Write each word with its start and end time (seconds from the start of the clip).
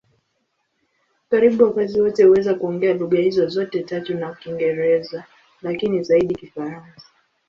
Karibu 1.29 1.63
wakazi 1.63 2.01
wote 2.01 2.23
huweza 2.23 2.53
kuongea 2.55 2.93
lugha 2.93 3.19
hizo 3.19 3.47
zote 3.47 3.83
tatu 3.83 4.13
na 4.17 4.33
Kiingereza, 4.33 5.25
lakini 5.61 6.03
zaidi 6.03 6.35
Kifaransa. 6.35 7.01